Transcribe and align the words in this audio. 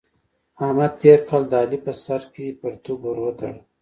احمد 0.63 0.91
تېر 1.01 1.19
کال 1.29 1.43
د 1.51 1.53
علي 1.61 1.79
په 1.85 1.93
سر 2.03 2.21
کې 2.33 2.57
پرتوګ 2.59 2.99
ور 3.05 3.17
وتاړه. 3.21 3.51